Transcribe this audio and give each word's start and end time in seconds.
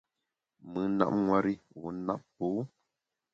Mùn 0.71 0.89
nap 0.97 1.11
nwer 1.23 1.45
i, 1.53 1.55
wu 1.79 1.87
nap 2.05 2.21
pô. 2.35 2.47